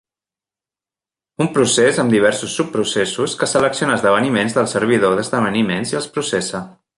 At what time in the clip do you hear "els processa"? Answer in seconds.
6.01-6.65